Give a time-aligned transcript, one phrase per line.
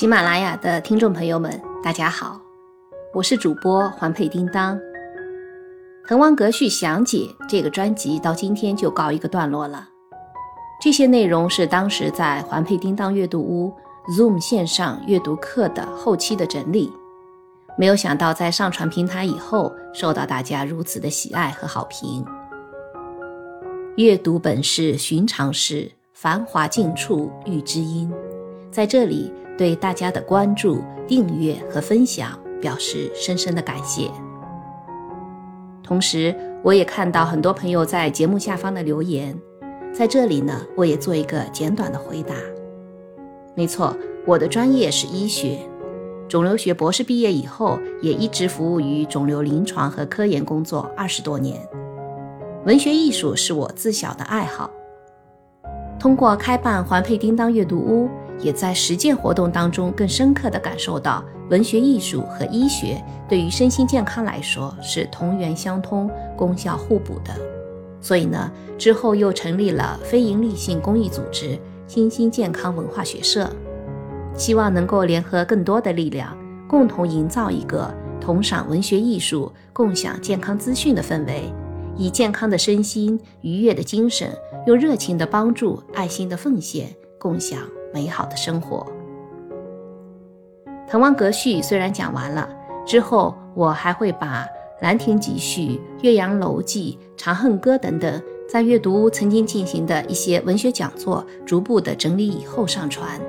[0.00, 2.40] 喜马拉雅的听众朋友们，大家好，
[3.12, 4.74] 我是主播环佩叮当。
[6.08, 9.86] 《滕王阁序详解》这个专辑到今天就告一个段落了。
[10.80, 13.70] 这些内容是当时在环佩叮当阅读屋
[14.16, 16.90] Zoom 线上阅读课的后期的整理。
[17.76, 22.24] 没有想到在上传平台以后，受到大家如此的喜爱和好评。
[23.98, 28.10] 阅读本是寻常事，繁华尽处遇知音。
[28.70, 29.30] 在这里。
[29.60, 32.30] 对大家的关注、订阅和分享
[32.62, 34.10] 表示深深的感谢。
[35.82, 39.38] 同时，我也看到很多朋友在节目下方的留言，
[39.92, 42.34] 在这里呢，我也做一个简短的回答。
[43.54, 43.94] 没错，
[44.26, 45.58] 我的专业是医学，
[46.26, 51.60] 肿瘤学博士毕业以后，也一直服务于肿瘤临床和科研工作二十多年。
[52.64, 54.70] 文学艺术是我自小的爱好，
[55.98, 58.08] 通过开办环佩叮当阅读屋。
[58.42, 67.32] 也在实践活动当中更深刻地感受到，文学艺术和医学对于身心健康来说是同源相通、功效互补的。
[68.00, 73.48] 所以呢，之后又成立了非营利性公益组织“新心健康文化学社”，
[74.34, 76.34] 希望能够联合更多的力量，
[76.66, 81.52] 共同营造一个同赏文学艺术、共享健康资讯的氛围，
[81.96, 84.34] 以健康的身心、愉悦的精神，
[84.66, 87.58] 用热情的帮助、爱心的奉献，共享。
[87.92, 88.86] 美好的生活。
[90.90, 92.48] 《滕王阁序》虽然讲完了，
[92.84, 94.44] 之后我还会把
[94.82, 95.60] 《兰亭集序》
[96.02, 103.20] 《岳阳楼记》《长恨歌》等等在阅读曾经进行的一些文学讲座，逐步的整理以后上传。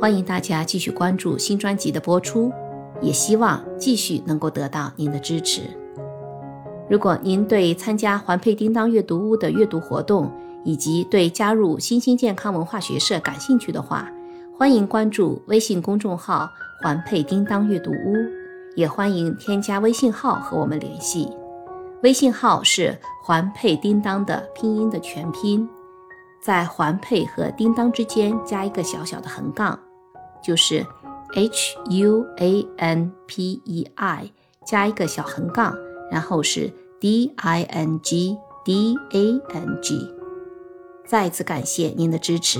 [0.00, 2.50] 欢迎大家继续关注新专辑的播出，
[3.00, 5.62] 也希望继续能够得到您的支持。
[6.88, 10.30] 如果您对参加环佩叮当阅读屋的阅读活动，
[10.64, 14.08] 以及对加入新兴健康文化学社感兴趣的话，
[14.56, 16.48] 欢迎关注微信公众号
[16.82, 18.14] “环佩叮当阅读屋”，
[18.76, 21.28] 也欢迎添加微信号和我们联系。
[22.02, 25.68] 微信号是“环佩叮当”的拼音的全拼，
[26.40, 29.78] 在“环佩”和“叮当”之间加一个小小的横杠，
[30.42, 30.84] 就是
[31.34, 34.32] “h u a n p e i”
[34.64, 35.76] 加一个小横杠，
[36.10, 40.21] 然后是 “d i n g d a n g”。
[41.12, 42.58] 再次感谢您的支持，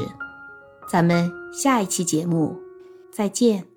[0.86, 2.60] 咱们下一期节目
[3.10, 3.72] 再见。